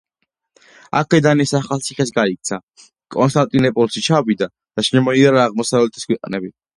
[0.99, 2.57] აქედან ის ახალციხეს გაიქცა,
[3.15, 6.51] კონსტანტინოპოლში ჩავიდა და შემოიარა აღმოსავლეთის ქვეყნები.